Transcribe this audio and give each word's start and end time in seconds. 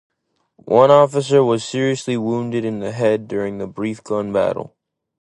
One 0.65 0.89
officer 0.89 1.43
was 1.43 1.63
seriously 1.63 2.17
wounded 2.17 2.65
in 2.65 2.79
the 2.79 2.91
head 2.91 3.27
during 3.27 3.59
the 3.59 3.67
brief 3.67 4.03
gun 4.03 4.33
battle. 4.33 4.75